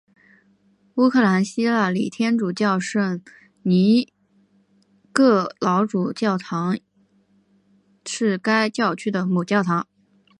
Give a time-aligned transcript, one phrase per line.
[0.95, 3.21] 乌克兰希腊礼天主教圣
[3.61, 4.11] 尼
[5.11, 6.79] 各老主教座堂
[8.03, 9.85] 是该教区的母教堂。